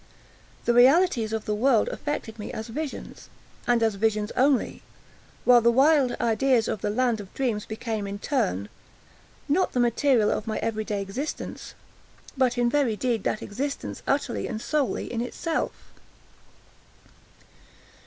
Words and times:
The 0.65 0.73
realities 0.73 1.31
of 1.31 1.45
the 1.45 1.53
world 1.53 1.87
affected 1.89 2.39
me 2.39 2.51
as 2.51 2.69
visions, 2.69 3.29
and 3.67 3.83
as 3.83 3.93
visions 3.93 4.31
only, 4.31 4.81
while 5.45 5.61
the 5.61 5.69
wild 5.71 6.15
ideas 6.19 6.67
of 6.67 6.81
the 6.81 6.89
land 6.89 7.19
of 7.21 7.31
dreams 7.35 7.67
became, 7.67 8.07
in 8.07 8.17
turn, 8.17 8.67
not 9.47 9.73
the 9.73 9.79
material 9.79 10.31
of 10.31 10.47
my 10.47 10.57
every 10.57 10.85
day 10.85 11.03
existence, 11.03 11.75
but 12.35 12.57
in 12.57 12.67
very 12.67 12.95
deed 12.95 13.23
that 13.25 13.43
existence 13.43 14.01
utterly 14.07 14.47
and 14.47 14.59
solely 14.59 15.13
in 15.13 15.21
itself. 15.21 15.79